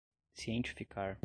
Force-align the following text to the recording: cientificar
cientificar 0.35 1.19